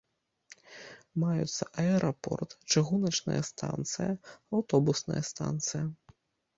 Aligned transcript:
Маюцца 1.23 1.63
аэрапорт, 1.83 2.57
чыгуначная 2.73 3.39
станцыя, 3.53 4.11
аўтобусная 4.61 5.21
станцыя. 5.33 5.83